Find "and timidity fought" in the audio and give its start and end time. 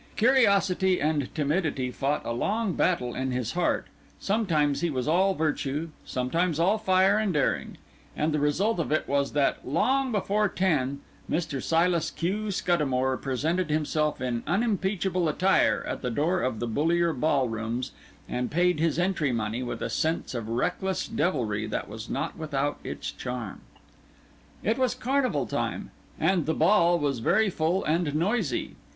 0.99-2.25